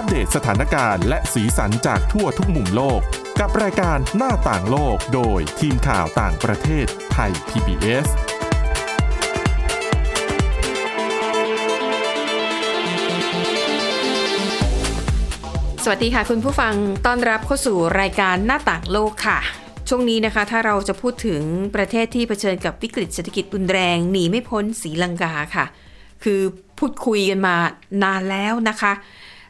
[0.00, 3.00] อัปเดตสถานการณ์และสีสันจากทั่วทุกมุมโลก
[3.40, 8.06] กับรายการหน้าต่างโลกโดยทีมข่าวต่างประเทศไทย PBS
[15.84, 16.74] สวัสดีค่ะคุณผู้ฟัง
[17.06, 19.38] ต้อนรับเข้าสู่รายการหน้าต่างโลกค่ะ
[19.88, 21.42] ช่วงนี้นะคะ ถ้าเราจะพูดถึง
[21.76, 25.66] ประเทศที่เผชิญกับวิกฤตเศรษฐกิจรุนแรงหนีไม่พ้นศรีลังกาค่ะ
[26.24, 26.40] คือ
[26.78, 27.56] พูดคุยกันมา
[28.02, 28.92] นานแล้วนะคะ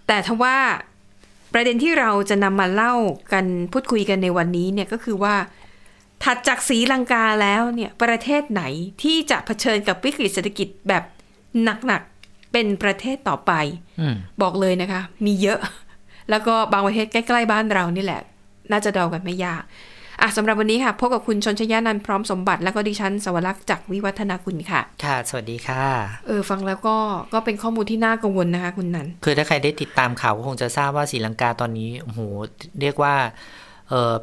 [0.08, 0.56] แต่ทว่า
[1.52, 2.94] ประเด็นที่เราจะนำมาเล่า
[3.32, 5.34] กันพูดคุยกันในวันนี้เนี่ยก็คือว่า
[6.24, 8.62] ถัดจากสีลังกาแล้วเนี่ยประเทศไหน
[9.02, 11.04] ที่จะเผชิญกับวิกฤตเศรษฐกิจแบบ
[11.86, 13.52] หนักๆเป็นประเทศต่อไป
[14.00, 14.02] อ
[14.42, 15.58] บอกเลยนะคะ มีเยอะ
[16.30, 18.22] แล้วก็บางประเทศใกล้ ๆ บ้านเรานี่แหละ
[18.72, 19.62] น่าจะเดากันไม่ยาก
[20.20, 25.84] อะสำหรับวันนี้ค่ะ พบกับคุณชนชยานันท์พร้อมสมบัติ แล้วก็ดิฉันสวรักษ์จากวิวัฒนาคุณค่ะ ค่ะ สวัสดีค่ะ
[26.26, 26.96] เออ ฟังแล้วก็
[27.34, 32.20] ก็เป็นข้อมูลที่น่ากังวลนะคะ คุณนันท์คือถ้าใครได้ติดตามข่าวก็คงจะทราบว่าศรีลังกาตอนนี้โอ้โห
[32.80, 33.14] เรียกว่า
[33.88, 34.14] เอ่อ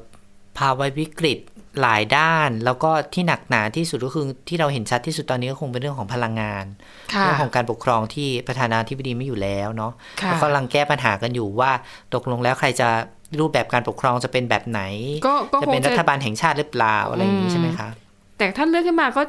[0.57, 1.39] ภาวะวิกฤต
[1.81, 6.65] หลายด้าน แล้วก็ที่หนักหนาที่สุดก็คือที่เราเห็นชัดที่สุดตอนนี้ก็คงเป็นเรื่องของพลังงาน
[7.13, 11.71] ค่ะเรื่องของการปกครองที่ประธานาธิบดีไม่อยู่แล้วเนาะค่ะแล้วก็กำลังแก้ปัญหากันอยู่ว่า
[12.13, 12.89] ตกลงแล้วใครจะ
[13.41, 14.81] รูปแบบการปกครองจะเป็นแบบไหน
[15.27, 17.89] ก็ก็จะคงเป็นจะรัฐบาลแห่งชาติหรือเปล่าอะไรอย่างนี้ใช่ไหมคะ
[18.37, 19.21] แต่ท่านเลือกขึ้นมาก็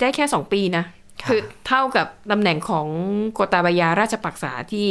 [0.00, 0.84] ได้แค่สองปีนะ
[1.22, 2.86] ค่ะคือเท่ากับตำแหน่งของ
[3.32, 4.86] โกตาบายาราชปักษาที่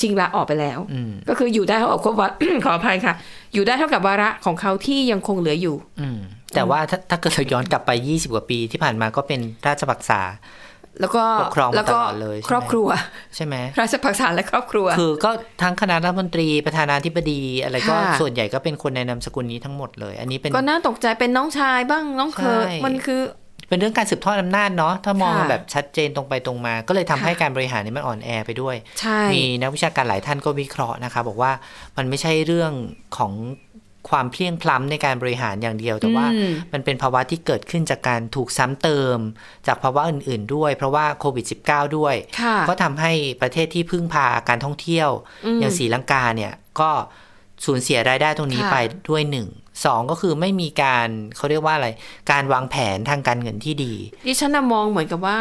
[0.00, 2.28] ชิงลาออกไปแล้วอืมก็คืออยู่ได้เท่ากับครบวา
[2.64, 3.14] ขออภัยค่ะ
[3.54, 6.18] อยู่ได้เท่ากับวาระของเขาที่ยังคงเหลืออยู่ อืม
[6.54, 10.20] แต่ว่าถ้าถ้าเกิดเราย้อนกลับไป20กว่าปีที่ผ่านมาก็เป็นราชปักษา
[11.00, 12.88] แล้วก็ปกครองมาแล้วก็ตลอดเลยใช่ไหมครอบครัว
[13.36, 15.30] ใช่ไหมราชปักษาและครอบครัว คือก็
[15.62, 23.22] ทั้งคณะรัฐมนตรีประธานาธิบดีอะไรก็ค่ะส่วนใหญ่ก็เป็นคนในนามสกุลนี้ทั้งหมดเลย อันนี้เป็นก็น่าตกใจเป็นน้องชายบ้างน้องเคยใช่มันคือ
[23.68, 31.52] เป็นเรื่องการสืบทอดอำนาจเนาะถ้ามองค่ะแบบชัดเจนตรงไปตรงมา ก็เลยทำให้ค่ะการบริหารนี้มันอ่อนแอไปด้วยใช่มีนักวิชาการหลายท่านก็วิเคราะห์นะคะ บอกว่า
[31.96, 32.72] มันไม่ใช่เรื่อง
[33.16, 33.32] ของ
[34.10, 39.18] ความเพลียงพล้ำในการบริหารอย่างเดียว แต่ว่าอืมมันเป็นภาวะที่เกิดขึ้นจากการถูกซ้ำเติม
[39.66, 43.12] จากภาวะอื่น ๆ ด้วย เพราะว่าโควิด -19 ด้วยค่ะก็ทำให้
[43.42, 45.10] ประเทศที่พึ่งพาการท่องเที่ยว
[45.46, 46.90] อืมอย่างศรีลังกาเนี่ยก็
[47.64, 48.76] สูญเสียรายได้ตรงนี้ค่ะไป
[49.10, 49.48] ด้วยหนึ่ง
[49.84, 51.88] สองก็คือไม่มีการเขาเรียกว่าอะไร
[52.30, 53.92] การวางแผนทางการเงินที่ดี
[54.26, 55.38] ดิฉันน่ะมองเหมือนกับว่า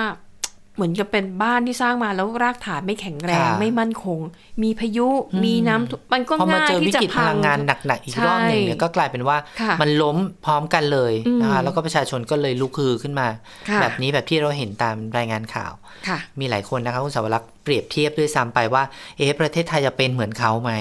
[0.80, 4.20] เหมือนกับเป็นบ้านที่สร้างมาแล้วรากฐานไม่แข็งแรงค่ะไม่มั่นคง
[4.64, 5.08] มีพายุ
[5.44, 13.28] มีน้ำท่วมมันก็พอมาง่ายเจอวิที่จะกฤตพพังลังงานหนักๆอีกใช่รอบหนึ่งเนี่ยก็กลายเป็นว่าค่ะมันล้มพร้อมกันเลยนะคะอืมแล้วก็ประชาชนก็เลยลุกฮือขึ้นมา
[13.70, 15.74] ค่ะแบบนี้แบบที่เราเห็นตามรายงานข่าว
[16.08, 18.84] ค่ะมีหลายคนนะคะคุณสาวรักษ์เปรียบเทียบด้วยซ้ำไปว่า
[19.18, 20.74] เอ๊ะประเทศไทยจะเป็นเหมือนเขาไหม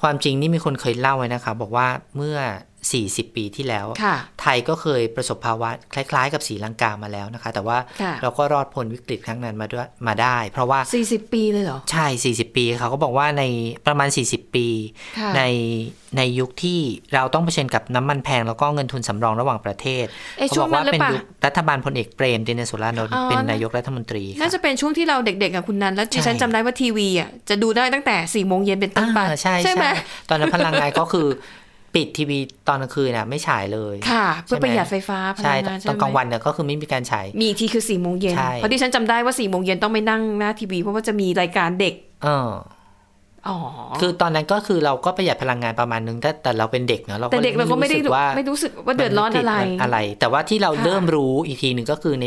[0.00, 2.36] ความจริงนี่มีคนเคยเล่าไว้นะคะบอกว่าเมื่อ
[2.94, 13.42] 40 ปีที่แล้วค่ะไทยก็เคยประสบภาวะคล้ายๆ กับศรีลังกามาแล้วนะคะ แต่ว่าค่ะเราก็รอดพ้นวิกฤตครั้งนั้นมาด้วยมาได้ เพราะว่า 40 ปีเลยเหรอ ใช่ 40 ปีเขาก็บอกว่าใน
[13.86, 14.66] ประมาณ 40 ปี
[15.18, 15.42] ค่ะใน
[16.16, 16.78] ในยุคที่
[17.14, 20.06] เราต้องเผชิญกับน้ำมันแพง แล้วก็เงินทุนสำรองระหว่างประเทศ
[20.38, 29.86] เอ๊ะเขาช่บวองกนั้ว่านหรือเป็นเปล่ายุครัฐบาลพลเอกเปรมตินสุรานนท์อ๋อเป็นนายกรัฐมนตรีค่ะน่าจะเป็นช่วงที่เราเด็กๆกับคุณนันแล้วดิฉันใช่จำได้ว่าทีวีอะจะดูได้ตั้งแต่4ี่โมงเย็นเป็นต้นไปอ่าใช่ใช่ไหม
[30.28, 31.28] ตอนนั้นพลังงานก็คือ
[31.94, 32.38] ปิดทีวี
[32.68, 42.50] ตอนกลางคืนน่ะไม่ฉายเลย ค่ะ เพื่อใช่ไหมประหยัดไฟฟ้าพใช่ลังงานตใช่อนไหกลางมวันเนี่ยก็คือไม่มีการฉายมีอีกทีคือ4ี่โมงเย็นใช่เพราะดิฉันจำได้ว่า4ี่โมงเย็นต้องไปนั่งหน้าทีวีเพราะว่าจะมีรายการเด็กเออ
[43.48, 43.58] อ๋อ
[44.00, 52.26] คือตอนนั้นก็คือเราก็ประหยัดพลังงานประมาณนึงแต่แต่เราเป็นเด็กเนาะเราแต่เด็กเราก็ไม่ได้สึว่าไม่รู้สึกว่าเดือดร้อนอะไรมันวิกฤตอะไร แต่ว่าที่เราค่ะเริ่มรู้อีกทีหนึ่งก็คือใน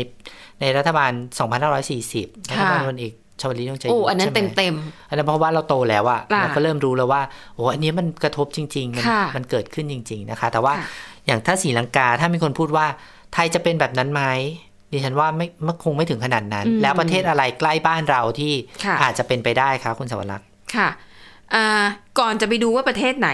[0.60, 1.12] ในรัฐบาล
[1.80, 4.74] 2540รัฐบาลค่ะพลเอก ชวลิตยงใจโอ้ยุทธอันนั้นใช่ไหเต็มเต็ม
[5.08, 7.22] อันนั้นเพราะว่าเราโตแล้วอะค่ะเราก็เริ่มรู้แล้วว่า
[7.54, 10.86] โอ้อันนี้มันกระทบจริง ๆ มันค่ะมันเกิดขึ้นจริง ๆนะคะ แต่ว่าค่ะ
[11.26, 12.86] อย่างถ้าศรีลังกาถ้ามีคนพูดว่า
[13.32, 14.22] ไทยจะเป็นแบบนั้นไหม
[14.92, 18.52] ดิฉันว่าไม่ไม่คงไม่ถึงขนาดนั้นอืมแล้วประเทศอะไรใกล้บ้านเราที่
[18.84, 20.46] ค่ะอาจจะเป็นไปได้ครับคุณสวรักษ์
[20.76, 20.88] ค่ะ
[21.54, 21.84] อ่า
[22.18, 23.30] ก่อนจะไปดูว่าประเทศไหน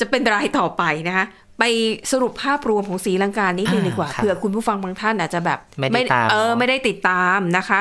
[0.00, 1.24] จะเป็นรายต่อไปนะคะ
[1.58, 1.64] ไป
[2.12, 7.80] สรุปภาพรวมของศรีลังกานิดนึงอ่าดีกว่าค่ะเผื่อคุณผู้ฟังบางท่านอาจจะแบบไม่ได้ตามเออเนอะไม่ได้ติดตามนะคะ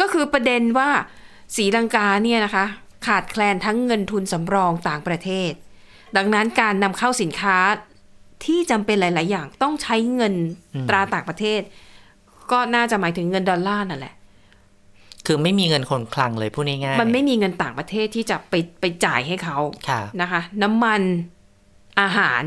[0.00, 0.88] ก็คือประเด็นว่า
[1.56, 2.64] ศรีลังกาเนี่ยนะคะ
[3.06, 5.52] ขาดแคลนทั้งเงินทุนสำรองต่างประเทศ
[6.16, 7.56] ดังนั้นการนำเข้าสินค้า
[8.44, 10.34] ที่จำเป็นหลาย ๆ อย่างต้องใช้เงิน
[10.88, 11.60] ตราต่างประเทศ
[12.52, 14.14] ก็น่าจะหมายถึงเงินดอลลาร์นั่นแหละ
[15.26, 21.00] คือไม่มีเงินคนคลังเลยพูดง่ายๆมันไม่มีเงินต่างประเทศที่จะไปไปจ่ายให้เขาค่ะนะคะ น้ำมัน
[22.00, 22.42] อาหาร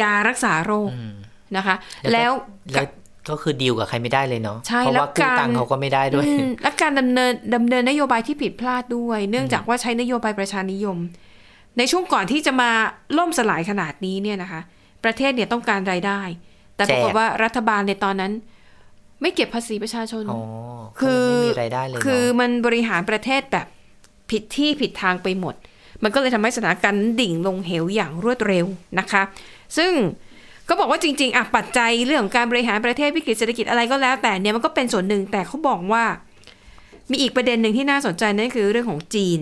[0.00, 1.14] ยารักษาโรคอืม
[1.56, 2.32] นะคะ แล้แล้วว
[2.72, 2.86] แล้ว
[3.28, 10.98] ก็คือดีลกับใครไม่ได้เลยเนาะใช่เพราะแล้วว่ากู้การตังค์เขาก็ไม่ได้ด้วยอืมและการดำเนินดำเนินนโยบายที่ผิดพลาดด้วย เนื่องจากว่าใช้นโยบายประชานิยม
[11.78, 12.70] ในช่วงก่อนที่จะมา
[13.18, 14.60] ล่มสลายขนาดนี้เนี่ยนะคะ
[15.04, 16.20] ประเทศเนี่ยต้องการรายได้
[16.76, 18.32] แต่ปรากฏแจกว่ารัฐบาลในตอนนั้น
[19.22, 20.40] ไม่เก็บภาษีประชาชนอ๋อ
[21.00, 23.66] คือก็เลยไม่มีรายได้เลยเนาะคือมันบริหารประเทศแบบ
[24.30, 25.54] ผิดที่ผิดทางไปหมด
[26.02, 28.66] มันก็เลยทำให้สถานการณ์นั้นดิ่งลงเหวอย่างรวดเร็ว
[28.98, 29.22] นะคะ
[29.78, 29.92] ซึ่ง
[30.68, 36.04] ก็บอกว่าจริงๆอะปัจจัยเรื่องของการบริหารประเทศวิกฤตเศรษฐกิจอะไรก็แล้วแต่เนี่ยมันก็เป็นส่วนหนึ่งแต่เขาบอกว่า
[37.10, 39.40] มีอีกประเด็นหนึ่งที่น่าสนใจนั่นคือเรื่องของจีน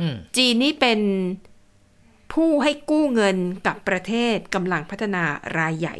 [0.00, 1.00] อืมจีนนี่เป็น
[2.32, 3.36] ผู้ให้กู้เงิน
[3.66, 5.22] กับประเทศกำลังพัฒนา
[5.58, 5.96] รายใหญ่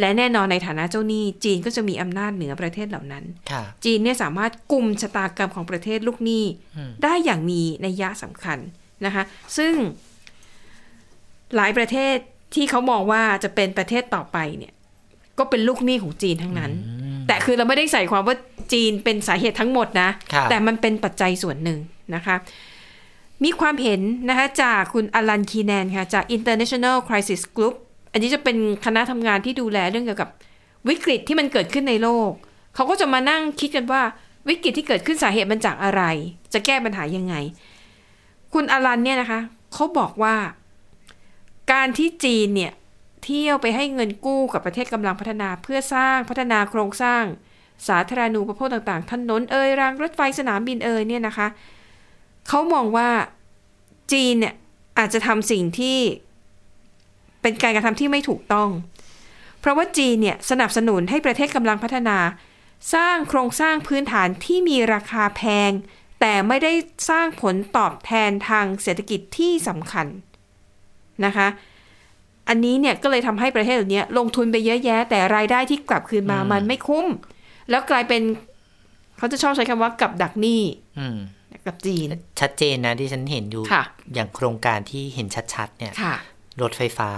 [0.00, 6.44] และแน่นอนในฐานะเจ้าหนี้ จีนก็จะมีอำนาจเหนือประเทศเหล่านั้นค่ะจีนเนี่ยสามารถกลุ่มชะตากรรมของประเทศลูกหนี้
[6.76, 8.58] อืมได้อย่างมีนัยยะสำคัญ
[9.04, 9.22] นะคะ
[9.56, 9.72] ซึ่ง
[11.56, 12.16] หลายประเทศ
[12.54, 14.72] ที่เขามองว่าจะเป็นประเทศต่อไปเนี่ย
[15.38, 16.72] ก็เป็นลูกหนี้ของจีนทั้งนั้น
[17.26, 18.36] แต่คือเราไม่ได้ใส่ความว่า
[18.72, 21.78] จีนเป็นสาเหตุทั้งหมดนะค่ะแต่มันเป็นปัจจัยส่วนหนึ่ง
[22.14, 22.36] นะคะ
[23.44, 27.74] มีความเห็นนะคะจากคุณอลันคีแนนค่ะ จาก International Crisis Group
[28.12, 30.30] อันนี้จะเป็นคณะทำงานที่ดูแลเรื่องเกี่ยวกับ
[30.88, 32.30] วิกฤตที่มันเกิดขึ้นในโลก
[32.74, 34.02] เขาก็จะมานั่งคิดกันว่า
[34.48, 36.02] วิกฤตที่เกิดขึ้นสาเหตุมันจากอะไร
[36.52, 37.34] จะแก้ปัญหายังไง
[38.52, 39.40] คุณอลันเนี่ยนะคะ
[39.74, 40.34] เขาบอกว่า
[41.72, 42.72] การที่จีนเนี่ย
[43.24, 47.24] เที่ยวไปให้เงินกู้กับประเทศกำลังพัฒนาเพื่อสร้างพัฒนาโครงสร้าง
[47.88, 51.48] สาธารณูปโภคต่างๆ ถนนเอ่ยรางรถไฟสนามบินเอ่ยเนี่ยนะคะ
[52.48, 53.08] เขามองว่า
[54.12, 54.54] จีนเนี่ย
[54.98, 55.98] อาจจะทำสิ่งที่
[57.42, 58.68] เป็นการกระทำที่ไม่ถูกต้อง
[59.60, 62.18] เพราะว่าจีนเนี่ยสนับสนุนให้ประเทศกำลังพัฒนา
[62.94, 65.70] สร้างโครงสร้างพื้นฐานที่มีราคาแพง
[66.20, 66.72] แต่ไม่ได้
[67.10, 70.06] สร้างผลตอบแทนทางเศรษฐกิจที่สำคัญ
[71.24, 71.48] นะคะ
[72.48, 77.06] อันนี้เนี่ยก็เลยทำให้ประเทศเหล่านี้ลงทุนไปเยอะแยะ แต่รายได้ที่กลับคืนมามันไม่คุ้ม
[77.70, 78.22] แล้วกลายเป็น
[79.18, 80.62] เขาจะชอบใช้คำว่ากับดักหนี้
[80.98, 81.18] อืม
[81.66, 82.06] กับจีน
[82.40, 83.82] ชัดเจนนะที่ฉันเห็นอยู่ค่ะ
[84.14, 86.14] อย่างโครงการที่เห็นชัดๆ เนี่ยค่ะ
[86.62, 87.10] รถไฟฟ้า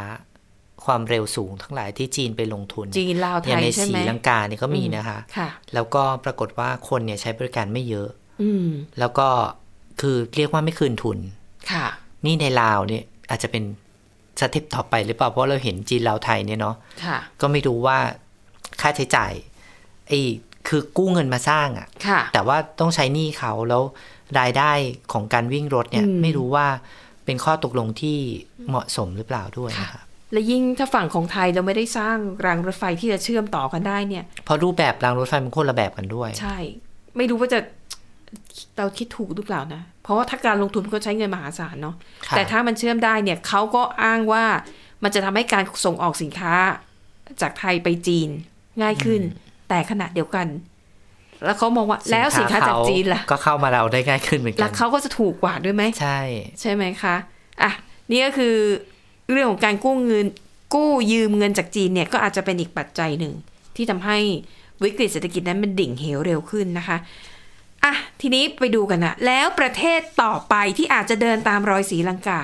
[0.84, 8.08] ความเร็วสูงทั้งหลายที่จีนไปลงทุนจีนลาวไทอย่างยในใช่ศไหมรีลังกาเนี่ยก็มีนะคะค่ะแล้วก็ปรากฏว่าคนเนี่ยใช้บริการไม่เยอะ
[8.42, 8.68] อืม
[8.98, 9.28] แล้วก็
[10.00, 11.18] คือเรียกว่าไม่คืนทุน
[11.72, 11.86] ค่ะ
[12.26, 13.64] นี่ในลาวเนี่ยอาจจะเป็น
[14.40, 17.98] สเต็ปต่อไปหรือเปล่าเพราะเราเห็นจีนลาวไทยเนี่ยเนาะค่ะก็ไม่รู้ว่า
[18.80, 19.32] ค่าใช้จ่าย
[20.08, 20.20] ไอ้
[20.68, 23.82] คือกู้เงินมาสร้างอะค่ะ แต่ว่าต้องใช้หนี้เขาแล้ว
[24.40, 24.72] รายได้
[25.12, 26.66] ของการวิ่งรถเนี่ยอืมไม่รู้ว่า
[27.24, 28.18] เป็นข้อตกลงที่
[28.68, 36.56] เหมาะสมหรือเปล่าด้วยนะครับและยิ่งถ้าฝั่งของไทยเราไม่ได้สร้างรางรถไฟที่จะเชื่อมต่อกันได้เนี่ย เพราะรูปแบบรางรถไฟมันคนละแบบกันด้วย ใช่
[37.16, 37.60] ไม่รู้ว่าจะ
[38.78, 41.94] เราคิดถูกหรือเปล่านะ เพราะว่าถ้าการลงทุนมันก็ใช้เงินมหาศาลเนาะ
[42.28, 44.44] ค่ะแต่ถ้ามันเชื่อมได้เนี่ยเขาก็อ้างว่า
[45.02, 46.54] มันจะทำให้การส่งออกสินค้า
[47.40, 48.28] จากไทยไปจีน
[48.82, 49.22] ง่ายขึ้น
[49.68, 50.46] แต่ขณะเดียวกัน
[51.44, 56.20] แล้วเขามองว่าแล้วสินค้าจากจีนล่ะ ก็เข้ามาเราได้ง่ายขึ้นเหมือนกัแล้วเขาก็จะถูกกว่าด้วยไหมใช่
[56.60, 57.16] ใช่ไหมคะ
[57.62, 57.72] อะ
[58.10, 58.54] นี่ก็คือ
[59.30, 60.26] เรื่องของการกู้เงิน
[60.74, 63.32] กู้ยืมเงินจากจีนเนี่ยก็อาจจะเป็นอีกปัจจัยหนึ่ง
[63.76, 64.18] ที่ทำให้
[64.82, 66.96] วิกฤตเศรษฐกิจนั้นมันดิ่งเหวเร็วขึ้นนะคะ
[67.84, 72.42] อะทีนี้ไปดูกันนะแล้วประเทศต่อไปที่อาจจะเดินตามรอยศรีลังกา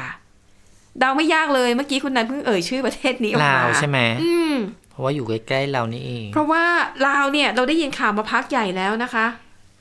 [0.98, 4.54] เดาไม่ยากเลยเมื่อกี้คุณนันเพิ่งเอ่ยชื่อประเทศนี้ออกลามาวใช่ไหมอืม
[4.90, 6.64] เพราะว่าอยู่ใกล้ๆเรานี่เองเพราะว่า
[7.06, 9.26] ลาวเนี่ยเราได้ยินข่าวมาพักใหญ่แล้วนะคะ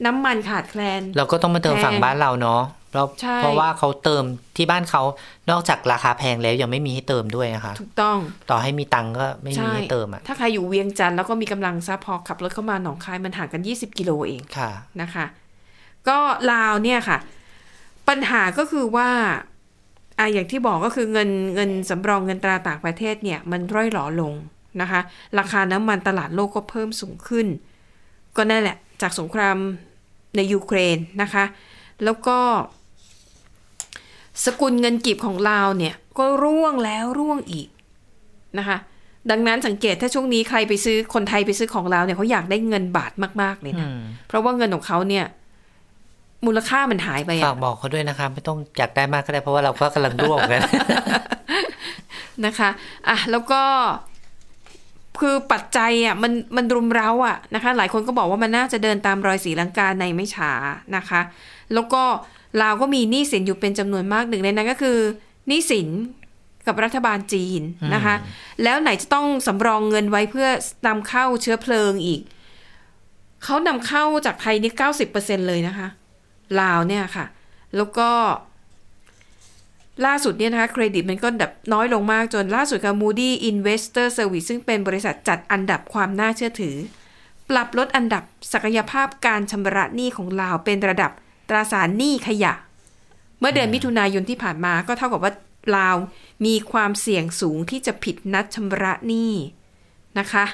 [0.06, 2.62] น้ำมันขาดแคลน เราก็ต้องมาเติมแพงฝั่งบ้านเราเนาะ
[2.92, 4.24] เพราะใช่เพราะว่าเขาเติม
[4.58, 5.02] ที่บ้านเขา
[5.52, 8.18] นอกจากราคาแพงแล้วยังไม่มีให้เติมด้วยนะคะถูกต้อง
[8.50, 14.72] ต่อให้มีตังค์ก็ไม่มีให้เติมอะถ้าใครอยู่เวียงจันทร์แล้วก็มีกำลังทรัพย์พอขับรถเข้ามาหนองคายมันห่างกัน 20 กิโลเองค่ะ
[15.02, 15.26] นะคะ
[16.10, 16.20] ก็
[16.52, 17.18] ลาวเนี่ยค่ะ
[18.08, 19.10] ปัญหาก็คือว่า
[20.20, 24.34] อะอย่างที่บอกก็คือเงินเงินสำรองเงินตราต่างประเทศเนี่ย มันร่อยหลอลง
[24.82, 25.02] นะคะ
[25.40, 27.48] ราคาน้ำมันตลาดโลกก็เพิ่มสูงขึ้น
[28.38, 29.58] ก็นั่นแหละ จากสงคราม
[30.36, 31.46] ในยูเครนนะคะ
[32.04, 32.38] แล้วก็
[34.46, 37.68] สกุลเงินกีบของลาวเนี่ย ก็ร่วงแล้วร่วงอีก
[38.58, 38.78] นะคะ
[39.32, 45.26] ดังนั้นสังเกตถ้าช่วงนี้ใครไปซื้อคนไทยไปซื้อของลาวเนี่ยเขาอยากได้เงินบาทมาก ๆ เลยนะอืมเพราะว่าเงินของเขาเนี่ย
[46.46, 50.62] มูลค่ามันหายไปฝาอะกบอกเขาด้วยนะคะ ไม่ต้องอยากได้มากก็ได้เพราะว่าเราก็กำลังร่วงกัน
[52.46, 52.70] นะคะ
[53.08, 53.62] อะแล้วก็
[55.20, 60.52] คือปัจจัยอะมันมันรุมเร้าอะนะคะ หลายคนก็บอกว่ามันน่าจะเดินตามรอยสีลังกาในไม่ช้า
[60.96, 61.22] นะคะ
[61.74, 62.04] แล้วก็
[62.62, 64.98] ลาวก็มีหนี้สินอยู่เป็นจำนวนมากหนึ่งในนั้นก็คือ
[65.48, 65.90] หนี้สิน
[66.68, 67.62] กับรัฐบาลจีน
[67.94, 68.16] นะคะ
[68.64, 70.48] แล้วไหนจะต้องสำรองเงินไว้เพื่อ
[70.88, 72.22] นำเข้าเชื้อเพลิงอีก
[73.44, 75.88] เขานำเข้าจากไทยนี่เก้าสิบเปอร์เซ็นเลยนะคะ
[76.62, 77.26] ลาวเนี่ยค่ะ
[77.76, 78.10] แล้วก็
[80.06, 86.76] ล่าสุดเนี่ยนะคะเครดิตมันก็แบบน้อยลงมากจนล่าสุดกับ Moody Investor Service ซึ่งเป็นบริษัทจัดอันดับความน่าเชื่อถือ
[87.50, 91.12] ปรับลดอันดับศักยภาพการชำระหนี้ของลาวเป็นระดับ
[91.50, 92.54] ตราสารหนี้ขยะ
[93.40, 95.34] เมื่อเดือนมิถุนายนที่ผ่านมาก็เท่ากับว่า
[95.78, 95.96] ลาว
[96.46, 99.34] มีความเสี่ยงสูงที่จะผิดนัดชำระหนี้
[100.20, 100.46] นะคะ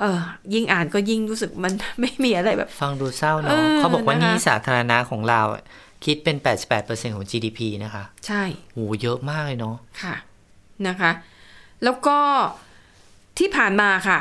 [0.00, 0.18] เออ
[0.54, 5.62] ยิ่งอ่านก็ยิ่งรู้สึกมันไม่มีอะไรแบบ ฟังดูเศร้าเอเนาะอเขาบอกว่านะคะหนี้สาธารณะของเราอะ
[6.04, 6.36] คิดเป็น
[6.76, 8.42] 88%ของ GDP นะคะ ใช่
[8.72, 10.14] โหเยอะมากเลยเนาะค่ะ
[10.88, 11.10] นะคะ
[11.84, 12.18] แล้วก็
[13.38, 14.18] ที่ผ่านมาค่ะ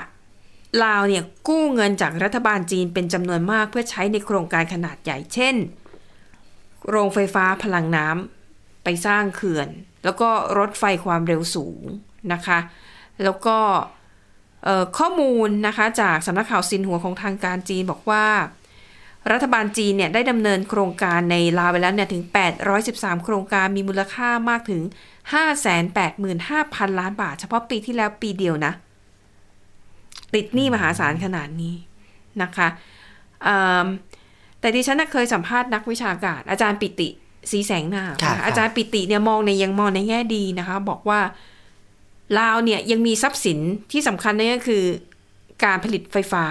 [0.86, 5.56] ลาวเนี่ยกู้เงินจากรัฐบาลจีนเป็นจำนวนมากเพื่อใช้ในโครงการขนาดใหญ่เช่น
[6.90, 9.70] โรงไฟฟ้าพลังน้ำไปสร้างเขื่อน
[10.04, 11.82] แล้วก็รถไฟความเร็วสูง
[12.34, 12.60] นะคะ
[13.24, 13.99] แล้วก็เอ่อ
[14.98, 18.26] ข้อมูลนะคะจากสำนักข่าวซินหัวของทางการจีนบอกว่า
[19.32, 22.24] รัฐบาลจีนเนี่ยได้ดำเนินโครงการในลาวไปแล้วเนี่ยถึง
[22.74, 24.82] 813 โครงการมีมูลค่ามากถึง
[26.10, 28.74] 585,000 ล้านบาท เฉพาะปีที่แล้วปีเดียวนะ
[30.34, 31.76] ติดหนี้มหาศาลขนาดนี้
[32.42, 32.68] นะคะ
[33.48, 33.86] อืม
[34.60, 37.10] แต่ดิฉันน่ะเคยสัมภาษณ์นักวิชาการ อาจารย์ปิติ
[37.52, 41.20] สีแสงนาคค่ะนะคะอาจารย์ปิติเนี่ยมองในยังมองในแง่ดีนะคะ บอกว่า
[42.40, 43.60] ลาวเนี่ยยังมีทรัพย์สิน
[43.92, 44.84] ที่สำคัญนั่นก็คือ
[45.64, 46.46] การผลิตไฟฟ้า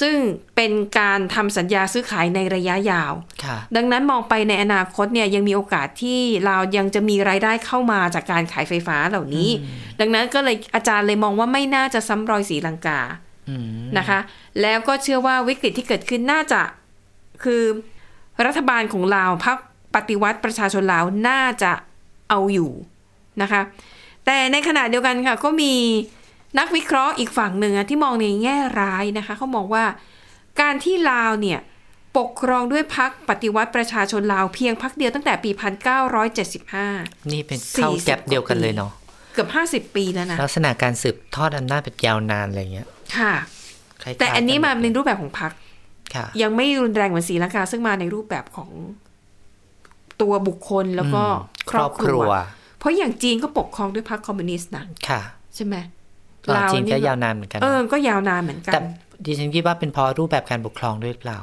[0.00, 0.16] ซึ่ง
[0.56, 3.12] เป็นการทำสัญญาซื้อขายในระยะยาว
[3.44, 9.50] ค่ะดังนั้นมองไปในอนาคตเนี่ยยังมีโอกาสที่เราวยังจะมีรายได้เข้ามาจากการขายไฟฟ้าเหล่านี้
[10.00, 13.00] ดังนั้นก็เลยอาจารย์เลยมองว่าไม่น่าจะซ้ำรอยศรีลังกา
[13.48, 13.64] อืม
[13.98, 14.18] นะคะ
[14.62, 16.60] แล้วก็เชื่อว่าวิกฤตที่เกิดขึ้นน่าจะ
[17.44, 17.62] คือ
[18.46, 19.58] รัฐบาลของลาวพรรค
[19.94, 21.72] ปฏิวัติประชาชนลาวน่าจะ
[22.28, 22.70] เอาอยู่
[23.42, 23.60] นะคะ
[24.26, 25.74] แต่ในขณะเดียวกันค่ะ ก็มี
[26.58, 29.84] นักวิเคราะห์อีกฝั่งหนึ่งอะที่มองในแง่ร้ายนะคะเขามองว่า
[30.60, 31.60] การที่ลาวเนี่ย
[32.18, 35.50] ปกครองด้วยพรรคปฏิวัติประชาชนลาวเพียงพรรคเดียวตั้งแต่ปี
[36.40, 38.92] 1975 นี่เป็นเข้า40แก๊ปเดียวกันเลยเนาะ
[39.32, 39.48] เกือบ
[39.88, 43.34] 50 ปีแล้วนะ ลักษณะการสืบทอดอำนาจแบบยาวนานอะไรเงี้ย ค่ะ
[44.02, 45.52] คล้ายๆแต่อันนี้มากัในรูปแบบของพรรค
[46.14, 48.70] ค่ะยังไม่รุนแรงเหมือนศรีลังกาซึ่งมาในรูปแบบของ
[50.20, 52.32] ตัวบุคคลแล้วก็อืมครอบครัวครอบครัว
[52.80, 55.20] เพราะอย่างจีนก็ปกครองด้วยพรรคคอมมิวนิสต์นะค่ะ
[55.54, 55.76] ใช่ไหม
[56.56, 58.84] ลาวจีนก็นี่ยาวนานเหมือนกัน เออ ก็ยาวนานเหมือนกัแต่น
[59.24, 61.38] ดิฉันคิดว่าเป็นเพราะรูปแบบการปกครองด้วยหรือเปล่า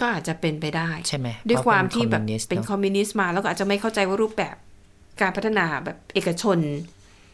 [0.00, 4.56] ก็อาจจะเป็นไปได้ ใช่ไหมด้วยความเพระที่แบบคอมมิวนิสต์เป็นเนอะคอมมิวนิสต์มาแล้วก็อาจจะไม่เข้าใจว่ารูปแบบ
[5.20, 6.58] การพัฒนาแบบเอกชน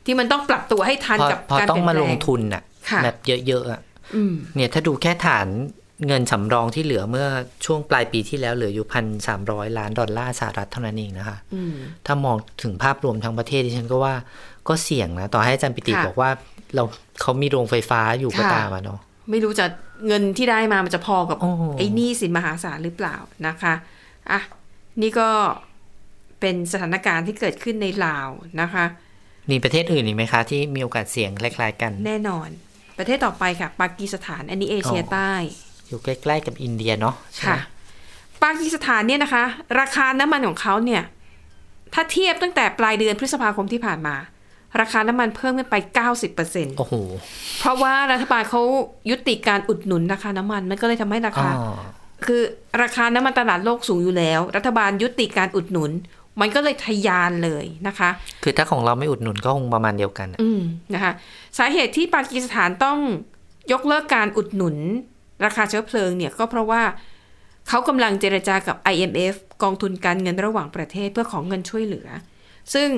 [0.07, 3.81] ที่มันต้องปรับตัวให้ทันพอกับพอการต้อเปลี่งยนมาแปลลงงทุนน่ะค่ะแบบเยอะๆอะ
[4.15, 5.47] อืมเนี่ยถ้าดูแค่ฐาน
[6.07, 7.27] เงินสำรองที่เหลือเมื่อ
[7.65, 11.75] ช่วงปลายปีที่แล้วเหลืออยู่พันสามร้อยล้านดอลลาร์สหรัฐเท่านั้นเองนะคะอืม
[12.07, 14.15] ถ้ามองถึงภาพรวมทั้งประเทศดิฉันก็ว่า
[14.69, 16.31] ก็เสี่ยงนะ ต่อให้อาจารย์ปิติค่ะบอกว่า
[16.75, 16.85] เรา
[17.21, 19.67] เขามีโรงไฟฟ้าอยู่ก็ค่ะตามอะเนาะไม่รู้จะ
[20.07, 23.75] เงินที่ได้มามันจะพอกับโอ้โหไอ้หนี้สินมหาศาลหรือเปล่านะคะ
[24.31, 24.41] อะ
[25.03, 25.29] นี่ก็
[26.41, 28.29] เป็นสถานการณ์ที่เกิดขึ้นในลาว
[28.61, 28.85] นะคะ
[29.51, 32.49] มีประเทศอื่นอีกไหมคะ ที่มีโอกาสเสี่ยงคล้ายๆกัน แน่นอน
[32.99, 35.33] ประเทศต่อไปค่ะ ปากีสถานอันนี้เอเชียอ๋อใต้
[35.93, 37.61] อยู่ใกล้ๆกับอินเดียเนาะใช่ไหมค่ะ
[38.43, 39.45] ปากีสถานเนี่ยนะคะ
[39.81, 41.03] ราคาน้ำมันของเขาเนี่ย
[41.95, 44.17] ถ้าเทียบตั้งแต่ปลายเดือนพฤษภาคมที่ผ่านมา
[44.81, 45.77] ราคาน้ำมันเพิ่มขึ้นไป
[46.27, 46.95] 90%โอ้โห
[47.61, 48.63] เพราะว่ารัฐบาลเขา
[49.11, 51.51] ยุติการอุดหนุนราคาน้ำมันมันก็เลยทำให้ราอ๋อคา
[52.27, 52.43] คือ
[52.83, 55.91] ราคาน้ำมันตลาดโลกสูงอยู่แล้ว รัฐบาลยุติการอุดหนุน
[56.41, 58.11] มันก็เลยทะยานเลยนะคะ
[58.43, 60.61] คือถ้าของเราไม่อุดหนุนก็คงประมาณเดียวกันอะอืม
[60.95, 61.13] นะคะ
[61.59, 62.99] สาเหตุที่ปากีสถานต้อง
[63.73, 64.77] ยกเลิกการอุดหนุน
[65.45, 66.83] ราคาเชื้อเพลิงเนี่ยก็เพราะว่า
[67.69, 72.09] เขากำลังเจรจากับ IMF กองทุนการเงินระหว่างประเทศเพื่อของเงินช่วยเหลือ
[72.75, 72.89] ซึ่ง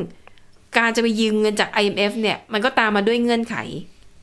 [0.79, 3.57] การจะไปยืมเงินจาก IMF เนี่ยมันก็ตามมาด้วยเงื่อนไข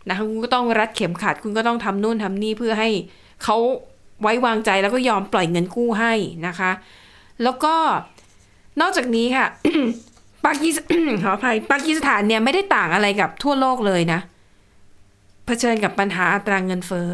[0.09, 2.89] นะคะคุณก็ต้องรัดเข็มขัดคุณก็ต้องทำนู่นทำนี่เพื่อให้
[3.43, 3.57] เขา
[4.21, 6.13] ไว้วางใจแล้วก็ยอมปล่อยเงินกู้ให้
[6.47, 6.71] นะคะ
[7.43, 7.75] แล้วก็
[8.81, 9.47] นอกจากนี้ค่ะ
[10.45, 10.75] ปากีส
[11.23, 14.19] ขออภัยปากีสถานเนี่ยไม่ได้ต่างอะไรกับทั่วโลกเลยนะ
[15.45, 17.09] เผชิญกับปัญหาอัตราเงินเฟ้อ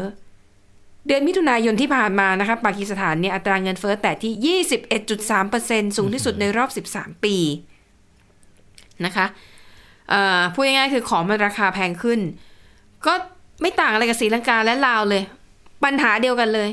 [1.08, 4.60] เดือนมิถุนายนที่ผ่านมานะคะปากีสถานเนี่ยอัตราเงินเฟ้อแต่ที่
[5.30, 7.36] 21.3%สูงที่สุดในรอบ 13 ปี
[9.04, 9.26] นะคะ
[10.10, 12.20] เอ่อพูดง่ายๆคือของมันราคาแพงขึ้น
[13.06, 13.12] ก็
[13.62, 15.22] ไม่ต่างอะไรกับศรีลังกาและลาวเลย
[15.84, 16.68] ปัญหาเดียวกันเลย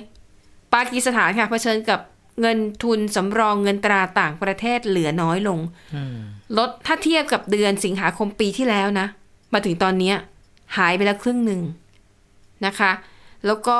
[0.73, 1.99] ปากีสถานค่ะเผชิญกับ
[2.41, 5.59] เงินทุนสำรองเงินตราต่างประเทศเหลือน้อยลง
[6.57, 9.07] ลดถ้าเทียบกับเดือนสิงหาคมปีที่แล้วนะ
[9.53, 10.15] มาถึงตอนเนี้ย
[10.77, 11.61] หายไปแล้วครึ่งหนึ่ง
[12.65, 12.91] นะคะ
[13.45, 13.79] แล้วก็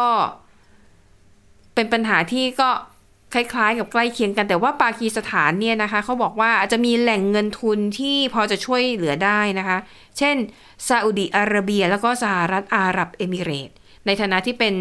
[1.75, 2.69] เป็นปัญหาที่ก็
[3.33, 9.77] คล้ายๆ กับใกล้เคียงกันแต่ว่าปากีสถานเนี่ยนะคะเขาบอกว่าอาจจะมีแหล่งเงินทุนที่พอจะช่วยเหลือได้นะคะ
[10.17, 10.35] เช่น
[10.87, 14.75] ซาอุดีอาระเบีย แล้วก็สหรัฐอาหรับเอมิเรตส์ในฐานะที่เป็น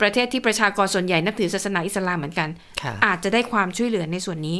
[0.00, 2.48] ประเทศที่ประชากรส่วนใหญ่นับถือศาสนาอิสลามเหมือนกัน
[2.82, 4.58] ค่ะอาจจะได้ความช่วยเหลือในส่วนนี้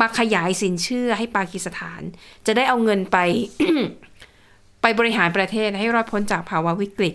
[0.00, 2.00] มาขยายสินเชื่อให้ปากีสถาน
[2.46, 3.18] จะได้เอาเงินไป
[4.82, 7.14] ไปบริหารประเทศให้รอดพ้นจากภาวะวิกฤต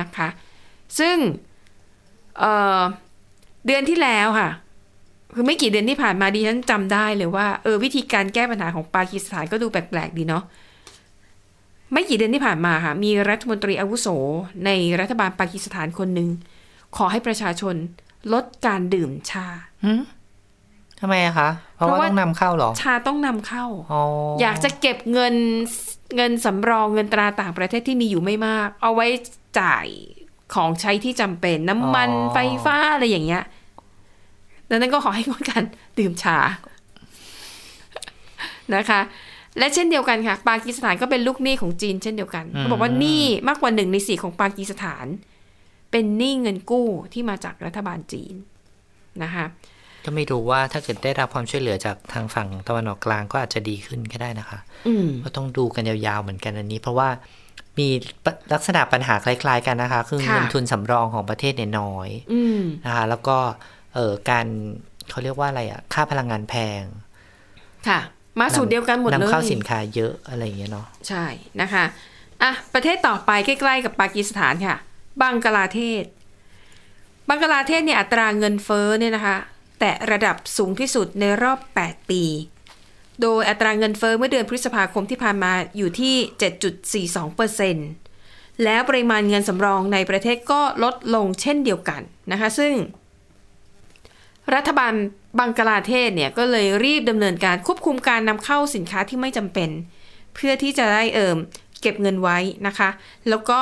[0.00, 0.28] นะคะ
[0.98, 1.16] ซึ่ง
[2.38, 2.80] เอ่อ
[3.68, 4.50] เดือนที่แล้วค่ะ
[5.34, 10.44] คือไม่กี่เดือนที่ผ่านมาดิฉันจำได้เลยว่าเออวิธีการแก้ปัญหาของปากีสถานก็ดูแปลกๆดีเนาะ
[11.92, 14.08] ไม่กี่เดือนที่ผ่านมาค่ะ มีรัฐมนตรีอาวุโส
[14.64, 14.70] ใน
[15.00, 16.28] รัฐบาลปากีสถานคนหนึ่ง
[16.96, 17.74] ขอให้ประชาชน
[18.32, 19.46] ลดการดื่มชา
[21.00, 24.02] ทำไมอะคะ เพราะเพว่าราะว่าต้องนำเข้าเหรอ ชาต้องนำเข้าอ๋อ
[24.40, 25.34] อยากจะเก็บเงิน
[26.16, 29.06] เงินสำรองเงินตราต่างประเทศที่มีอยู่ไม่มาก เอาไว้
[29.60, 29.86] จ่าย
[30.54, 33.44] ของใช้ที่จำเป็นน้ำมันไฟฟ้าอะไรอย่างเงี้ย
[34.70, 35.62] ดังนั้นก็ขอให้งดการ
[35.98, 36.38] ดื่มชา
[38.76, 39.00] นะคะ
[39.58, 45.06] และเช่นเดียวกันค่ะ ปากีสถานก็เป็นลูกหนี้ของจีนเช่นเดียวกันเขาบอกว่าหนี้มากกว่าหนึ่งในสี่ของปากีสถาน
[45.90, 48.34] เป็นหนี้เงินกู้ที่มาจากรัฐบาลจีน
[49.22, 49.44] นะคะ
[50.04, 54.58] ก็ไม่รู้ว่าถ้าเกิดได้รับความช่วยเหลือจากทางฝั่งตะวันออกกลางก็อาจจะดีขึ้นก็ได้นะคะ
[54.88, 57.08] อืมก็ต้องดูกันยาวๆเหมือนกันอันนี้ เพราะว่า
[57.78, 57.88] มี
[58.52, 63.36] ลักษณะปัญหาคล้าย ๆ กันนะคะ คือค่ะเงินทุนสำรองของประเทศเนี่ยน้อยอืมนะคะ แล้วก็
[63.94, 64.46] เออการ
[65.10, 66.82] เขาเรียกว่าอะไรอะค่าพลังงานแพง
[67.88, 68.00] ค่ะ
[68.38, 71.24] มาสูตรเดียวกันหมดเลยนำเข้าสินค้าเยอะอะไรอย่างเงี้ยเนาะใช่
[71.60, 71.84] นะคะ
[72.42, 74.76] อะประเทศต่อไปใกล้ๆกับปากีสถานค่ะ
[75.22, 76.04] บังกลาเทศ
[77.28, 79.36] บังกลาเทศเนี่ยอัตราเงินเฟ้อเนี่ยนะคะ
[79.80, 82.22] แต่ระดับสูงที่สุดในรอบ 8 ปี
[83.22, 86.14] โดยอัตราเงินเฟ้อเมื่อเดือนพฤษภาคมที่ผ่านมาอยู่ที่
[87.98, 92.02] 7.42%แล้วปริมาณเงินสำรองในประเทศก็ลดลงเช่นเดียวกัน
[92.32, 92.74] นะคะ ซึ่ง
[94.54, 94.92] รัฐบาล
[95.38, 99.70] บังกลาเทศเนี่ยก็เลยรีบดำเนินการควบคุมการนำเข้าสินค้าที่ไม่จำเป็น
[100.34, 101.38] เพื่อที่จะได้เอิม
[101.80, 102.90] เก็บเงินไว้นะคะ
[103.28, 103.60] แล้วก็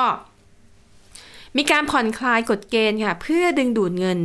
[1.57, 4.19] มีการผ่อนคลายกฎเกณฑ์ค่ะ เพื่อดึงดูดเงิน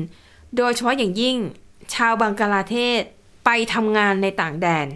[0.57, 1.37] โดยเฉพาะอย่างยิ่ง
[1.95, 3.03] ชาวบังกลาเทศ
[3.45, 4.87] ไปทำงานในต่างแดน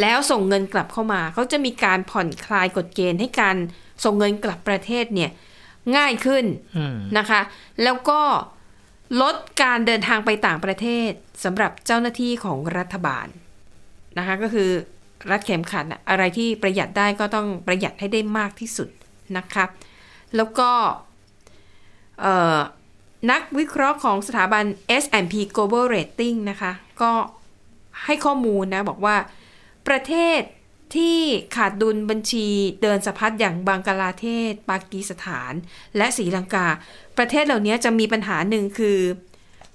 [0.00, 3.56] แล้วส่งเงินกลับเข้ามาเขาจะมีการผ่อนคลายกฎเกณฑ์ให้การ
[4.04, 5.30] ส่งเงินกลับประเทศเนี่ย
[5.96, 6.44] ง่ายขึ้น
[7.18, 7.40] นะคะ
[7.82, 8.20] แล้วก็
[9.20, 11.10] ลดการเดินทางไปต่างประเทศ
[11.44, 13.26] สำหรับเจ้าหน้าที่ของรัฐบาล
[14.18, 14.70] นะคะก็คือ
[15.30, 18.88] รัดเข็มขัดอะไรที่ประหยัดได้ก็ต้องประหยัดให้ได้มากที่สุด
[19.36, 19.64] นะคะ
[20.36, 20.70] แล้วก็
[23.30, 24.64] นักวิเคราะห์ของสถาบัน
[25.02, 27.12] S&P Global Rating นะคะก็
[28.04, 29.16] ให้ข้อมูลนะบอกว่า
[29.88, 30.40] ประเทศ
[30.96, 31.18] ที่
[31.56, 32.46] ขาดดุลบัญชี
[32.82, 35.52] เดินสะพัดอย่างบังกลาเทศ ปากีสถาน
[35.96, 36.66] และศรีลังกา
[37.20, 38.98] ประเทศเหล่านี้จะมีปัญหาหนึ่งคือ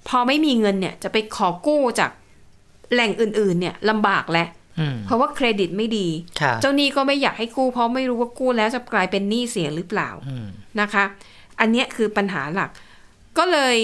[0.07, 2.11] พอไม่มีเงินเนี่ย จะไปขอกู้จาก
[2.93, 4.47] แหล่งอื่น ๆ เนี่ยลำบากแหละ
[4.79, 6.07] อืมเพราะว่าเครดิตไม่ดี
[6.41, 10.47] ค่ะเจ้าหนี้ก็ไม่อยากให้กู้เพราะไม่รู้ว่ากู้แล้วจะกลายเป็นหนี้เสียหรือเปล่าอืม
[10.81, 11.03] นะคะ
[11.59, 12.69] อันเนี้ยคือปัญหาหลัก
[13.37, 13.77] ก็เลย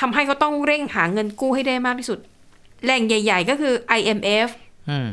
[0.00, 2.18] ทำให้เขาต้องเร่งหาเงินกู้ให้ได้มากที่สุด
[2.84, 4.48] แหล่งใหญ่ ๆ ก็คือ IMF
[4.90, 5.08] อืม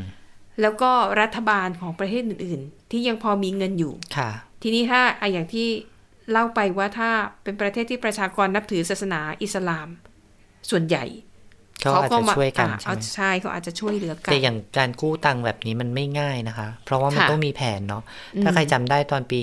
[0.60, 4.30] แล้วก็รัฐบาลของประเทศอื่น ๆ ที่ยังพอมีเงินอยู่ค่ะ
[4.62, 5.68] ทีนี้ถ้าอะอย่างที่
[6.30, 7.10] เล่าไปว่าถ้า
[7.42, 9.88] เป็นประเทศที่ประชากรนับถือศาสนาอิสลาม
[10.70, 11.04] ส่วนใหญ่
[11.80, 18.02] เขาอาจจะช่วยกันอะใช่เอาไหมใช่เขาอาจจะช่วยเหลือกัแต่อย่างการกู้ตังค์แบบนี้มันไม่ง่ายนะคะ เพราะว่ามันค่ะต้องมีแผนเนาะ
[18.42, 19.42] ถ้าใครจำได้ตอนปี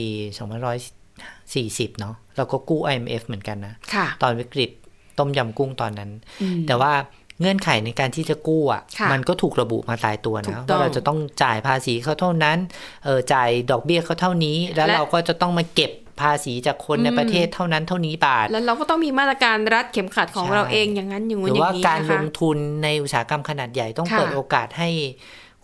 [0.80, 4.70] 2540เนาะเราก็กู้ IMF เหมือนกันนะค่ะตอนวิกฤต
[5.18, 6.10] ต้มยำกุ้งตอนนั้น
[6.42, 6.94] อืมแต่ว่า
[7.39, 12.58] เงื่อนไขในการที่จะกู้อะค่ะมันก็ถูกระบุมาตายตัวถูนะกต้องว่าเราจะต้องจ่ายภาษีเขาเท่านั้น
[13.06, 24.89] เออจ่ายดอกเบี้ยเขาเท่านี้ แล้วและเราก็จะต้องมาเก็บ ภาษีจากคนในอืมประเทศเท่านั้นเท่านี้บาท แล้วเราก็ต้องมีมาตรการรัดเข็มขัดของใช่เราเองอย่างนั้นอย่างหงู้นรืออย่าว่างนี้การนะลคะงทุนในอุตสาหกรรมขนาดใหญ่ต้องค่ะเปิดโอกาสให้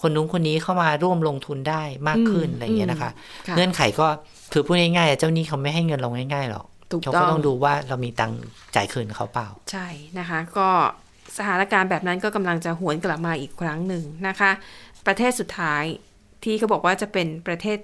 [0.02, 3.12] คนนู้นคนนี้เข้ามาร่วมลงทุนได้มากขึ้นอืมอะไรอย่างเงี้ยนะคะ
[3.48, 4.08] ค่ะเงื่อนไขก็
[4.54, 8.40] คือพูดง่ายๆอะเจ้าหนี้เขาไม่ให้เงินเราง่ายๆหรอกถูกเขาต้ก็องต้องดูว่าเรามีตังค์
[8.76, 9.88] จ่ายคืนเขาเปล่า ใช่
[10.20, 10.68] นะคะ ก็
[11.38, 14.52] สถานการณ์แบบนั้นก็กำลังจะหวนกลับมาอีกครั้งหนึ่งนะคะ
[15.08, 15.84] ประเทศสุดท้าย
[16.44, 17.78] ที่เขาบอกว่าจะเป็นประเทศ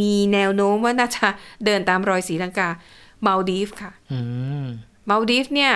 [0.00, 1.26] มีแนวโน้มว่าน่าจะ
[1.64, 2.68] เดินตามรอยศรีลังกา
[3.26, 4.20] มาลดีฟค่ะอื
[4.62, 4.64] ม
[5.10, 5.72] มาลดีฟเนี่ย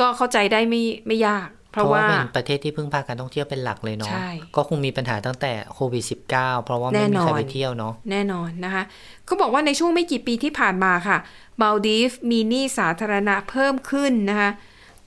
[0.00, 8.82] ก็เข้าใจได้ไม่ไม่ยาก เพเพราะราะว่าว่าเป็นประเทศที่พึ่งพาการท่องเที่ยวเป็นหลักเลยเนาะใช่ก็คงมีปัญหาตั้งแต่โควิด -19 เพราะว่าไม่แน่มีนอนใครไปเที่ยวเนาะแน่นอนนะคะ
[9.24, 11.18] เขาบอกว่าในช่วงไม่กี่ปีที่ผ่านมาค่ะ
[11.60, 14.50] มาลดีฟมีหนี้สาธารณะเพิ่มขึ้นนะคะ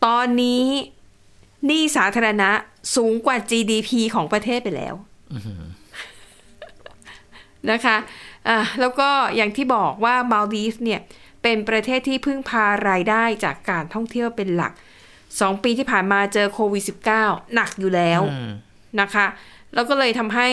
[0.06, 0.66] ตอนนี้
[1.66, 2.50] หนี้สาธารณะ
[2.96, 4.96] สูงกว่า GDP ของประเทศไปแล้ว
[7.72, 7.98] นะคะ
[8.48, 11.02] อะแล้วก็อย่างที่บอกว่ามาลดีฟเนี่ย
[11.44, 14.74] เป็นประเทศที่พึ่งพารายได้จากการท่องเที่ยวเป็นหลัก
[15.40, 16.84] สองปีที่ผ่านมาเจอโควิด
[17.18, 18.50] -19 หนักอยู่แล้วอืม
[19.02, 19.26] นะคะ
[19.74, 20.48] แล้วก็เลยทำให้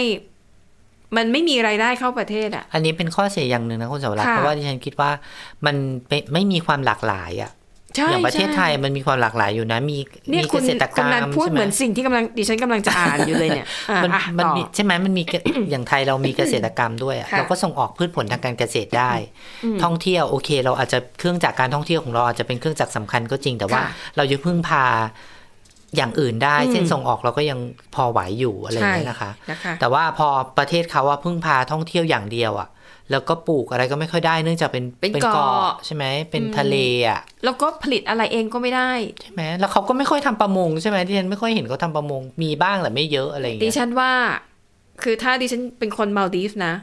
[1.17, 5.11] มันไม่มีรายได้เข้าประเทศอะ อันนี้เป็นข้อเสียอย่างหนึ่งนะคุณสาวรักษ์ค่ะเพราะว่าดิฉันคิดว่า
[5.67, 5.77] มัน
[6.09, 7.58] เป็นไม่มีความหลากหลายอะใช่
[8.07, 9.99] อย่างประเทศไทยใช่มันมีความหลากหลายอยู่นะ มี
[10.31, 15.35] เนี่ยมีคุเกณษตรกคุรณรนันมพูดใช่เหไหมมือนสิ่งที่กำลังดิฉันกำลังจะอ่านอยู่เลยเนี่ยอะมันอะมันต่อมีใช่ไหมมันมีเก
[15.71, 19.13] อย่างไทยเรามีเกษตรกรรมด้วยอะค่ะเราก็ส่งออกพืชผลทางการเกษตรได้
[19.83, 24.85] ท่องเที่ยวโอเค เราอาจจะเครื่องจักรการท่องเที่ยวของเราอาจจะเป็นเครื่องจักรสำคัญก็จริงแต่ว่าค่ะเราจะพึ่งพา
[25.97, 27.59] อย่างอื่นได้อืมเช่นส่งออกเราก็ยัง
[27.95, 32.69] พอไหวอยู่อะไรอย่างเงี้ยนะคะนะคะ แต่ว่าพอประเทศเขาว่าพึ่งพาท่องเที่ยวอย่างเดียวอะ่ะ
[33.11, 36.77] แล้วก็ปลูกอะไรก็ไม่ค่อยได้เนื่องจากเป็นเป็นเกาะใช่ไหมเป็นอืมทะเล
[37.09, 44.13] อะ่ะแล้วก็ผลิตอะไรเองก็ไม่ได้ใช่ไหมแล้วเขาก็ไม่ค่อยทำประมงใช่ไหมที่ฉันไม่ค่อยเห็นเขาทำประมงมีบ้างแต่ไม่เยอะอะไรอย่างดิเงี้ยฉันว่า
[45.03, 46.75] คือถ้าดิฉันเป็นคนมาลดีฟนะ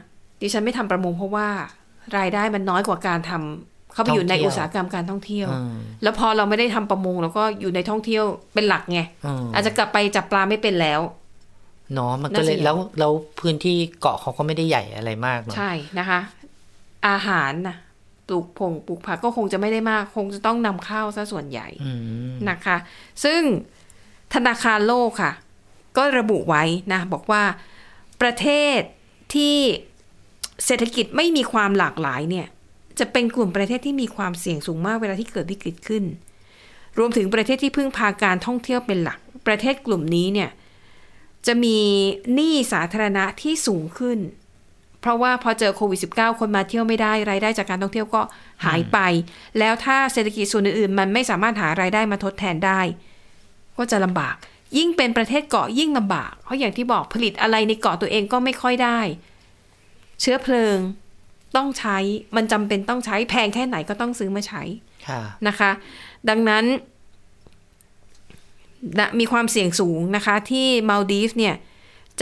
[0.42, 1.48] ดิฉันไม่ทำประมงเพราะว่า
[2.16, 11.00] รายได้มันน้อยกว่าการทำ เข้าไปอยู่ในอุตสาหกรรมการท่องเที่ยวอืมแล้วพอเราไม่ได้ทำประมงเราก็อยู่ในท่องเที่ยวเป็นหลักไงอืมอาจจะกลับไปจับปลาไม่เป็นแล้ว
[11.94, 16.20] เนาะมันก็เลยน่าจะแล้วแล้วพื้นที่เกาะเขาก็ไม่ได้ใหญ่อะไรมากเนาะใช่นะคะ
[17.08, 17.76] อาหารนะ
[18.28, 21.92] ปลูกผงปลูกผักก็คงจะไม่ได้มาก คงจะต้องนำเข้าซะส่วนใหญ่อื
[22.32, 22.76] มนะคะ
[23.24, 23.40] ซึ่ง
[24.34, 25.32] ธนาคารโลกค่ะ
[25.96, 27.42] ก็ระบุไว้นะ บอกว่า
[28.22, 28.46] ประเท
[28.78, 28.80] ศ
[29.34, 29.56] ที่
[30.66, 32.46] เศรษฐกิจไม่มีความหลากหลายเนี่ย
[32.98, 36.04] จะเป็นกลุ่มประเทศที่มีความเสี่ยงสูงมากเวลาที่เกิดวิกฤตขึ้น
[36.98, 40.50] รวมถึงประเทศที่พึ่งพาการท่องเที่ยวเป็นหลัก ประเทศกลุ่มนี้เนี่ย
[41.46, 41.78] จะมี
[42.34, 44.18] หนี้สาธารณะที่สูงขึ้น
[45.00, 48.22] เพราะว่าพอเจอโควิด -19 คนมาเที่ยวไม่ได้ รายได้จากการท่องเที่ยวก็
[48.64, 48.98] หายไป
[49.58, 52.80] แล้วถ้าเศรษฐกิจส่วนอื่นๆ มันไม่สามารถหารายได้มาทดแทนได้
[53.76, 54.36] ก็จะลำบาก
[54.76, 58.98] ยิ่งเป็นประเทศเกาะยิ่งลำบาก เพราะอย่างที่บอกผลิตอะไรในเกาะตัวเองก็ไม่ค่อยได้
[60.20, 60.76] เชื้อเพลิง
[61.56, 61.98] ต้องใช้
[62.36, 64.62] มันจำเป็นต้องใช้แพงแค่ไหนก็ต้องซื้อมาใช้
[65.08, 65.70] ค่ะนะคะ
[66.28, 66.64] ดังนั้น
[68.98, 71.54] นะมีความเสี่ยงสูงนะคะ ที่มาลดีฟเนี่ย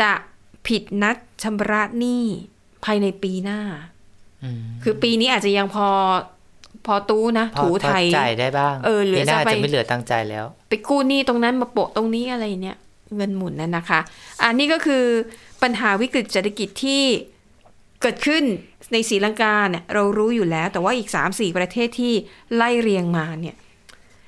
[0.00, 0.10] จะ
[0.68, 2.24] ผิดนัดชำระหนี้
[2.84, 3.60] ภายในปีหน้า
[4.44, 5.88] อืมคือปีนี้อาจจะยังพอ
[6.86, 12.76] พอตู้นะพอถูไทยพอจ่ายได้บ้าง เออเหลือปีหน้าจะไปจะไม่เหลือตังค์จ่ายแล้ว ไปกู้หนี้ตรงนั้นมาโปะตรงนี้อะไรเนี่ย
[13.16, 14.00] เงินหมุนนั่นนะคะ
[14.42, 15.04] อันนี้ก็คือ
[15.62, 17.02] ปัญหาวิกฤตเศรษฐกิจที่
[18.04, 18.44] เกิดขึ้น
[18.92, 22.12] ในศรีลังกาเนี่ยเรารู้อยู่แล้ว แต่ว่าอีก 3-4 ประเทศที่
[22.56, 23.56] ไล่เรียงมาเนี่ย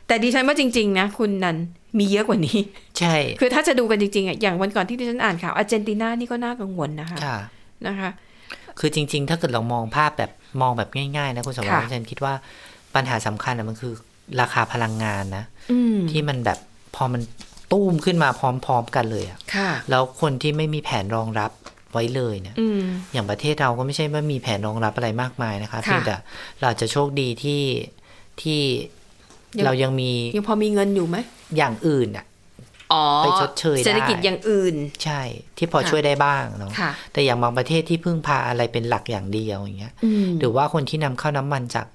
[0.07, 1.57] แต่ดิฉันว่าจริง ๆ นะ คุณนัน
[1.99, 2.59] มีเยอะกว่านี้
[2.99, 7.39] ใช่ คือถ้าจะดูกันจริงๆอะอย่างวันก่อนที่ดิฉันอ่านข่าวอาร์เจนตินานี่ก็น่ากังวลนะคะค่ะ
[7.87, 8.11] นะคะ
[8.79, 12.35] คือจริง ๆ ถ้าเกิดเรามองภาพแบบมองแบบง่ายๆนะคุณสมบัค่ะติฉันคิดว่า
[12.95, 13.93] ปัญหาสำคัญอะมันคือ
[14.41, 16.59] ราคาพลังงานนะอืมที่มันแบบ
[16.97, 17.23] พอมัน
[17.73, 21.51] ตุ้มขึ้นมาพร้อม ๆ กันเลยอะค่ะ แล้วคนที่ไม่มีแผนรองรับ
[21.97, 22.83] ไว้เลยเนี่ยอืม
[23.13, 26.17] อย่างประเทศเราก็ไม่ใช่ว่ามีแผนรองรับอะไรมากมายนะคะค่ะเพียงแต่
[26.59, 27.63] เราอาจจะโชคดีที่
[28.43, 28.61] ที่
[29.59, 31.17] ยังเรายังมียังพอมีเงินอยู่ไหม
[31.57, 32.27] อย่างอื่นอะ
[32.93, 35.21] อ๋อไปชดเชยได้เศรษฐกิจอย่างอื่น ใช่
[35.59, 41.87] ที่พอค่ะช่วยได้บ้างเนาะค่ะแต่อย่างบางประเทศที่พึ่งพาอะไรเป็นหลักอย่างเดียวอย่างเงี้ยอืมหรือว่าคนที่นำเข้าน้ำมันจาก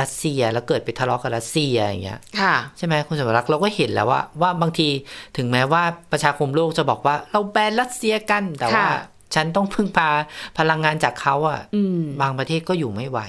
[0.00, 4.88] รัสเซียแล้วเกิดไปทะเลาะกับรัสเซียอย่างเงี้ยค่ะใช่ไหมคุณสมรักษ์เราก็เห็นแล้วว่าว่าบางที
[5.36, 8.90] ถึงแม้ว่าประชาคมโลกจะบอกว่าเราแบนรัสเซียกันแต่ว่าค่ะ
[9.34, 10.10] ฉันต้องพึ่งพา
[10.58, 13.20] พลังงานจากเขาอะอืมบางประเทศก็อยู่ไม่ไหว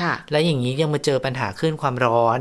[0.00, 2.40] ค่ะ แล้วอย่างนี้ยังมาเจอปัญหาคลื่นความร้อน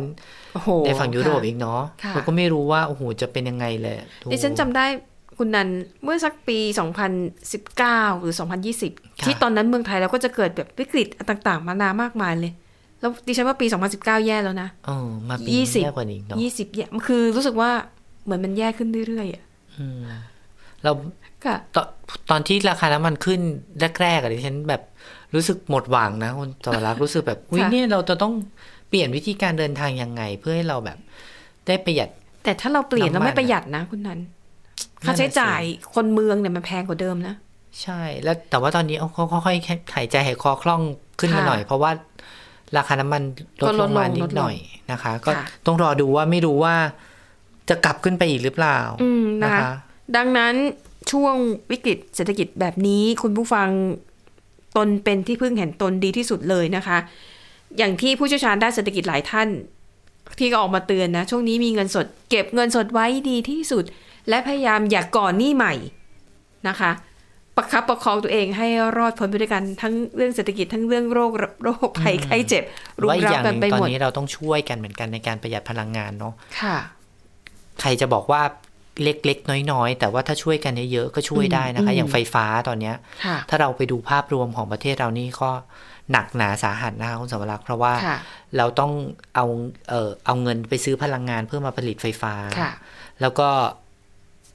[0.54, 4.86] โอ้โหในฝั่งยุโรปค่ะอีกเนาะค่ะเราก็ไม่รู้ว่าโอ้โหจะเป็นยังไงเลยดูดิฉันจำได้
[5.38, 5.70] คุณนัน
[6.04, 6.58] เมื่อสักปี
[7.40, 8.34] 2019 หรือ
[8.80, 12.52] 2020 ที่ตอนนั้นเมืองไทยเราก็จะเกิดแบบวิกฤตต่างๆ มานามากมายเลย
[13.00, 17.72] แล้วดิฉันว่าปี 2019 แย่แล้วนะเออมาปียี่สิบแย่กว่านี้อีกเนาะ20แย่คือรู้สึกว่า
[18.24, 19.44] เหมือนมันแย่ขึ้นเรื่อยๆอะ
[19.78, 20.02] อืม
[20.86, 20.94] เรา
[21.46, 21.88] ค่ะตอน
[22.30, 23.40] ตอนที่ราคาน้ำมันขึ้น
[24.02, 24.82] แรกๆอะดิฉันแบบ
[25.36, 28.34] รู้สึกหมดหวังนะคุณสมรักษ์รู้สึกแบบอุ้ยค่ะเนี่ยเราจะต้อง
[28.90, 30.98] เปลี่ยนวิธีการเดินทางยังไง เพื่อให้เราแบบ
[31.68, 32.10] ได้ประหยัด
[32.44, 35.62] แต่ถ้าเราเปลี่ยนแล้วน้ำมันไม่ประหยัดนะคุณนันนั่นน่ะค่าใช้จ่าย
[35.96, 37.36] คนเมืองเนี่ยมันแพงกว่าเดิมนะ
[37.82, 40.82] ใช่ แล้วแต่ว่าตอนนี้เอาเขาค่อยๆหายใจหายคอคล่อง
[41.20, 41.92] ขึ้นมาค่ะหน่อย เพราะว่า
[42.78, 43.22] ราคาน้ำมัน
[43.62, 44.58] ลดก็ลลดงมาลงนิลดดลงหน่อย
[44.92, 46.76] นะคะ ก็ค่ะต้องรอดูว่าไม่รู้ว่า
[47.70, 49.72] จะกลับขึ้นไปอีกหรือเปล่าอืมนะนะคะคะ
[50.16, 50.56] ดังนั้น
[51.12, 51.36] ช่วง
[51.72, 53.70] วิกฤตเศรษฐกิจแบบนี้ คุณผู้ฟัง
[54.78, 56.98] ตนเป็นที่พึ่งแห่งตนดีที่สุดเลยนะคะ
[57.78, 59.50] อย่างที่ผู้เชี่ยวชาญด้านเศรษฐกิจหลายท่าน
[60.40, 63.84] ที่ก็ออกมาเตือนนะ ช่วงนี้มีเงินสด เก็บเงินสดไว้ดีที่สุด
[64.30, 65.74] และพยายามอย่ากก่อนหนี้ใหม่
[66.68, 66.92] นะคะ
[67.56, 71.32] ประคับประคองตัวเองให้รอดพ้นไปด้วยกันทั้งเรื่องเศรษฐกิจทั้งเรื่องโรค
[71.64, 72.64] โรคภัยไข้เจ็บ
[73.02, 76.78] รุมกรัอบย่างหกันนึ่งไปตอนนี้เราต้องช่วยกันเหมือนกันในการประหยัดพลังงานเนาะค่ะ
[77.82, 78.42] ใครจะบอกว่า
[79.04, 85.52] เล็กๆ น้อยๆ แต่ว่าถ้าช่วยกันเยอะๆก็ช่วยได้นะคะอืมอย่างไฟฟ้าตอนเนี้ยค่ะถ้าเราไปดูภาพรวมของประเทศเรานี่ก็
[86.12, 88.18] หนักหนาสาหัสนะคะคุณสมรักษ์เพราะว่าค่ะ
[88.58, 88.92] เราต้อง
[89.36, 89.46] เอา
[89.90, 92.72] เออเอาเงินไปซื้อพลังงานเพื่อมาผลิตไฟฟ้าค่ะ
[93.22, 93.50] แล้วก็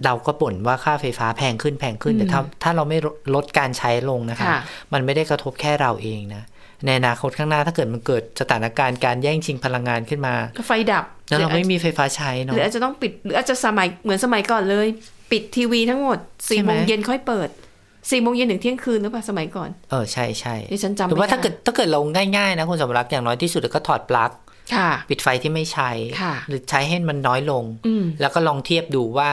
[0.05, 4.61] เราก็บ่นว่าค่าไฟฟ้าแพงขึ้นแพงขึ้นอืมแต่ถ้าถ้าเราไม่ลดลดการใช้ลงนะคะค่ะ
[4.93, 6.43] มันไม่ได้กระทบแค่เราเองนะ
[6.85, 14.87] ในอนาคตข้างหน้าถ้าเกิดมันเกิดสถานการณ์การแย่งชิงพลังงานขึ้นมา ก็ไฟดับ แล้วเราหออจไม่มีไฟฟ้าใช้หเนาะรืออาจจะต้องปิดหรืออาจจะสมัยเหมือนสมัยก่อนเลย
[15.33, 17.49] ปิดทีวีทั้งหมดสี่ใช่ไหโมมงเย็นค่อยเปิด
[18.11, 22.01] สี่โมงเย็นถึงเที่ยงคืนหรือเปล่าสมัยก่อน เออใช่ใช่ดิฉันจำหรือว่าไม่ถ้าได้เกิดถ้าเกิดเรา
[22.37, 24.31] ง่ายๆนะคุณสมรักษ์อย่างน้อยที่สุดก็ถอดปลั๊ก
[24.77, 25.91] ค่ะปิดไฟที่ไม่ใช้
[26.21, 29.31] ค่ะหรือใช้ให้มันน้อยลงอืมแล้วก็ลองเทียบดูว่า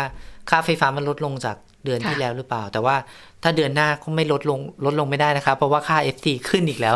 [0.50, 1.56] ค่าไฟฟ้ามันลดลงจาก
[1.88, 2.96] เดือนค่ะที่แล้วหรือเปล่า แต่ว่า
[3.44, 6.96] ถ้าเดือนหน้าก็ไม่ลดลงลดลงไม่ได้นะครับเพราะว่าค่า FT ขึ้นอีกแล้ว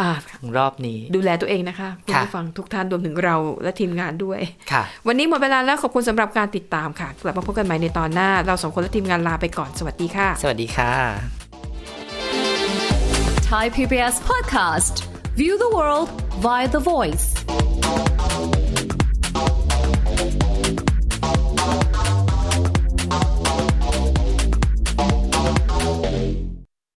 [0.00, 0.10] อ่า
[0.40, 4.40] ของรอบนี้ ดูแลตัวเองนะคะคุณค่ะผู้ฟังทุกท่านรวมถึงเราและทีมงานด้วย
[4.72, 10.92] ค่ะ วันนี้หมดเวลาแล้วขอบคุณสำหรับการติดตามค่ะ กลับมาพบกันใหม่ในตอนหน้า เราสองคนและทีมงานลาไปก่อนสวัสดีค่ะ สวัสดีค่ะ
[13.50, 14.94] Thai PBS podcast.
[15.36, 16.08] View the world
[16.44, 17.26] via the voice.